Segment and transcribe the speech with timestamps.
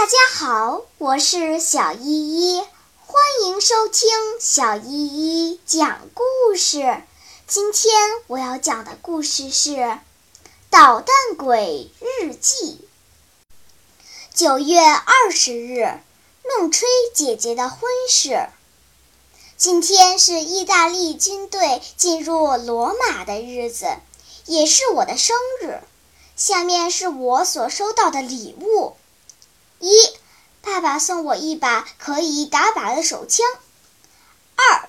[0.00, 2.62] 大家好，我是小依依，
[3.04, 4.08] 欢迎收听
[4.40, 7.02] 小依依讲故事。
[7.46, 7.92] 今天
[8.26, 9.72] 我要讲的故事是
[10.70, 12.88] 《捣蛋鬼日记》。
[14.34, 16.00] 九月二十日，
[16.44, 18.48] 弄吹姐姐的婚事。
[19.58, 23.84] 今天是意大利军队进入罗马的日子，
[24.46, 25.82] 也是我的生日。
[26.36, 28.96] 下面是我所收到的礼物。
[29.80, 29.90] 一，
[30.60, 33.46] 爸爸送我一把可以打靶的手枪。
[34.56, 34.88] 二，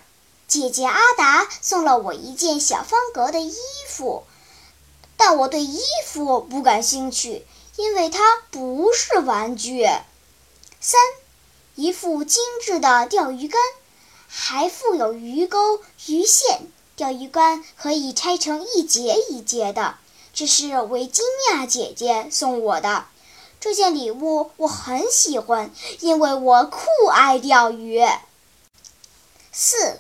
[0.50, 3.56] 姐姐阿达送了我一件小方格的衣
[3.88, 4.26] 服，
[5.16, 9.86] 但我对衣服不感兴趣，因为它不是玩具。
[10.82, 11.00] 三，
[11.76, 13.62] 一副精致的钓鱼竿，
[14.28, 16.68] 还附有鱼钩、鱼线。
[16.98, 19.96] 钓鱼竿可以拆成一节一节的，
[20.34, 23.06] 这是维吉尼亚姐姐送我的。
[23.62, 25.70] 这件礼物我很喜欢，
[26.00, 28.02] 因为我酷爱钓鱼。
[29.52, 30.00] 四，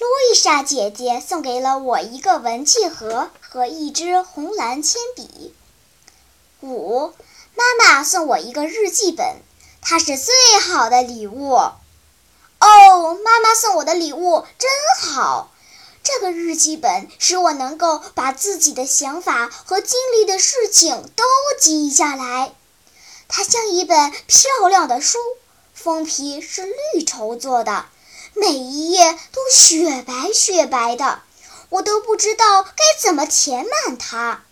[0.00, 5.54] 路易莎姐姐送给了我一个文具盒和一支红蓝铅笔。
[6.62, 7.12] 五，
[7.54, 9.36] 妈妈送我一个日记本，
[9.80, 11.52] 它是最好的礼物。
[11.52, 11.78] 哦，
[12.58, 14.68] 妈妈送我的礼物真
[15.12, 15.52] 好！
[16.02, 21.24] 这个日记本使我能够把自己的想法和经历的事情都
[21.60, 22.52] 记下来。
[23.28, 25.18] 它像一本漂亮的书，
[25.74, 27.86] 封皮是绿绸做的，
[28.34, 31.22] 每一页都雪白雪白的，
[31.68, 34.42] 我都不知道该怎么填满它。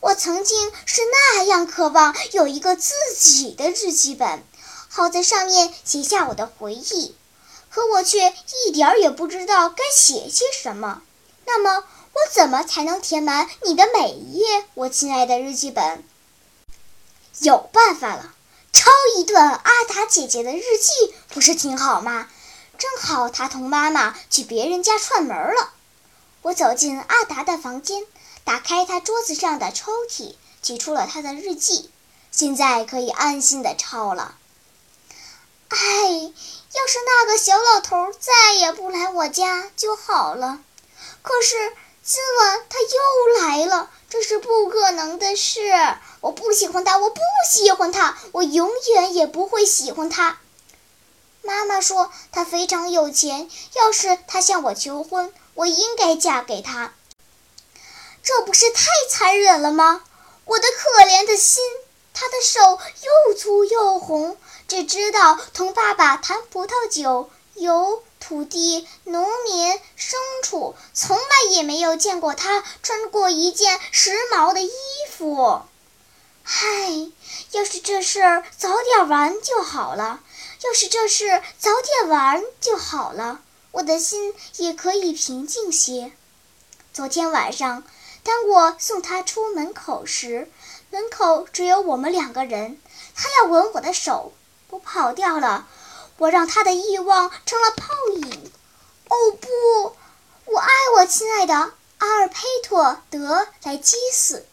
[0.00, 1.02] 我曾经是
[1.36, 4.42] 那样渴望有一个自己的日记本，
[4.88, 7.14] 好在上面写下我的回忆，
[7.70, 8.34] 可我却
[8.66, 11.02] 一点儿也不知道该写些什么。
[11.44, 16.04] 那么，我怎么才能填满你的每一页，我亲爱的日记本？
[17.42, 18.32] 有办法了，
[18.72, 22.28] 抄一段阿达姐姐的日记不是挺好吗？
[22.78, 25.72] 正好她同妈妈去别人家串门了。
[26.42, 28.06] 我走进阿达的房间，
[28.44, 31.90] 打开她桌子上的抽屉，取出了她的日记。
[32.30, 34.36] 现在可以安心的抄了。
[35.68, 40.60] 哎，要是那个小老头再也不来我家就好了。
[41.22, 41.56] 可是
[42.04, 43.90] 今晚他又来了。
[44.08, 45.58] 这是不可能的事！
[46.22, 50.38] 我不喜欢他，我不喜欢他，我永远也不会喜欢他。
[51.42, 56.94] 妈妈说他非常有钱，要是他向我求婚，我应该嫁给他。
[58.22, 60.02] 这不是太残忍了吗？
[60.44, 61.62] 我的可怜的心，
[62.14, 62.78] 他的手
[63.28, 68.02] 又粗又红，只知道同爸爸谈葡萄酒、油。
[68.24, 74.70] 土地、农民、牲畜，从来也没有见过他穿过一件时髦的衣
[75.10, 75.62] 服。
[76.44, 77.10] 唉，
[77.52, 80.20] 要是这事儿早点完就好了。
[80.64, 83.40] 要是这事早点完就好了，
[83.72, 86.12] 我的心也可以平静些。
[86.92, 87.84] 昨天晚上，
[88.22, 90.50] 当我送他出门口时，
[90.90, 92.78] 门口只有我们两个人。
[93.14, 94.32] 他要吻我的手，
[94.70, 95.66] 我跑掉了。
[96.18, 98.52] 我让他的欲望成了泡影。
[99.08, 99.96] 哦不，
[100.44, 101.54] 我爱我亲爱的
[101.98, 104.46] 阿尔佩托德莱基斯，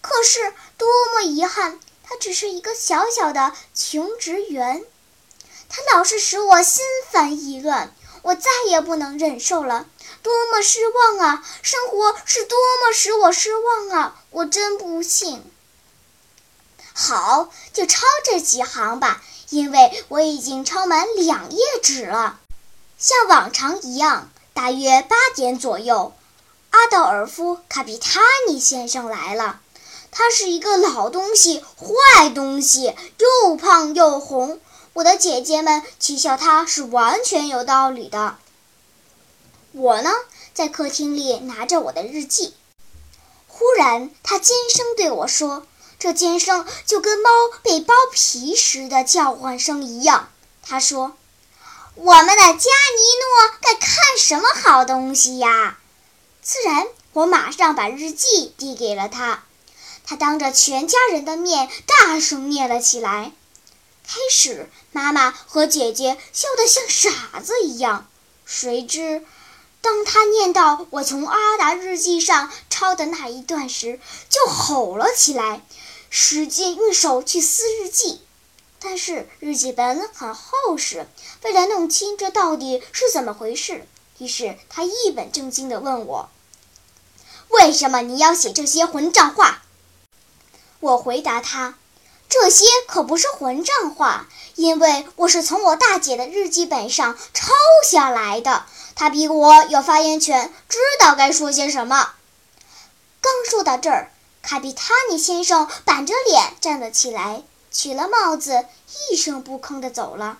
[0.00, 4.84] 可是多么遗憾，他只是一个小小的穷职员。
[5.68, 9.86] 他老是使我心烦意乱，我再也不能忍受了。
[10.22, 11.44] 多么失望啊！
[11.62, 14.22] 生活是多么使我失望啊！
[14.30, 15.42] 我真不幸。
[16.92, 19.22] 好，就抄这几行吧。
[19.48, 22.38] 因为我已经抄满两页纸了，
[22.98, 26.14] 像往常一样，大约八点左右，
[26.70, 29.61] 阿道尔夫·卡皮塔尼先生来了。
[30.12, 34.60] 他是一个老东西，坏东西，又胖又红。
[34.92, 38.36] 我的姐姐们取笑他是完全有道理的。
[39.72, 40.10] 我呢，
[40.52, 42.54] 在客厅里拿着我的日记，
[43.48, 45.66] 忽然他尖声对我说。
[45.98, 47.30] 这尖声就跟猫
[47.62, 50.30] 被剥皮时的叫唤声一样。
[50.60, 51.16] 他说
[51.94, 55.78] ：“我们的加尼诺该看什么好东西呀？”
[56.42, 59.44] 自然，我马上把日记递给了他。
[60.04, 63.32] 他当着全家人的面大声念了起来。
[64.04, 68.08] 开始，妈妈和姐姐笑得像傻子一样。
[68.44, 69.24] 谁知，
[69.80, 75.62] 当他念到我从阿达日记上抄的那一段时，就吼了起来。
[76.10, 78.20] 使劲用手去撕日记，
[78.80, 81.06] 但是日记本很厚实。
[81.42, 83.86] 为了弄清这到底是怎么回事，
[84.18, 86.28] 于是他一本正经地问我
[87.48, 89.61] ：“为什么你要写这些混账话？”
[90.82, 91.76] 我回答他
[92.28, 94.26] ：“这些可不是混账话，
[94.56, 97.52] 因为我是从我大姐的日记本上抄
[97.88, 98.66] 下来的。
[98.96, 102.14] 她比我有发言权，知道该说些什么。
[103.20, 104.10] 刚说到这儿，
[104.42, 108.66] 卡比塔尼先生板着脸站了起来，取了帽子，
[109.12, 110.38] 一声不吭地走了。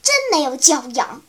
[0.00, 1.22] 真没有教养！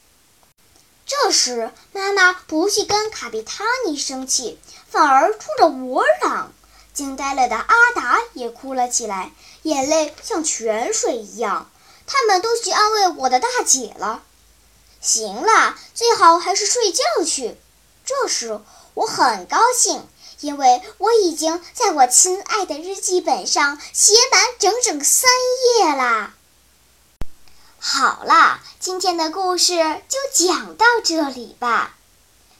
[1.07, 6.53] 这时，妈妈不去跟卡比塔尼生气，反而冲着我嚷。
[6.97, 11.69] 惊呆了的阿达也哭了起来，眼泪像泉水一样。
[12.07, 14.23] 他们都去安慰我的大姐了。
[14.99, 17.55] 行了，最好还是睡觉去。
[18.03, 18.59] 这时
[18.95, 20.07] 我很高兴，
[20.39, 25.29] 因为我已经在我亲爱的日记本上写满整整三
[25.77, 26.33] 页啦。
[27.77, 29.75] 好啦，今天的故事
[30.09, 31.95] 就讲到这里吧。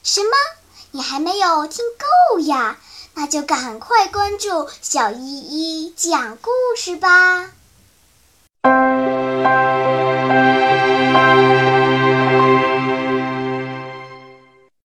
[0.04, 0.30] 什么？
[0.92, 1.84] 你还没有听
[2.30, 2.78] 够呀？
[3.20, 7.50] 那就赶快关注小依依讲故事吧。